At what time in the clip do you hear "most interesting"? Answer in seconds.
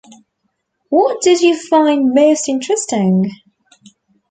2.15-3.29